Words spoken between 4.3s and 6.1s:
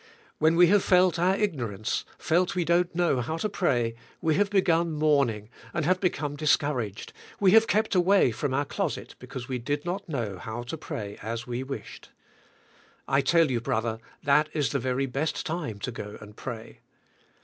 have begun mourning, and have